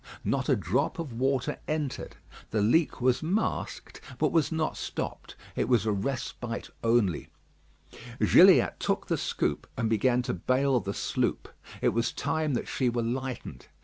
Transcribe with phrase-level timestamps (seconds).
[0.23, 2.15] Not a drop of water entered.
[2.49, 5.35] The leak was masked, but was not stopped.
[5.55, 7.29] It was a respite only.
[8.19, 11.49] Gilliatt took the scoop and began to bale the sloop.
[11.83, 13.67] It was time that she were lightened.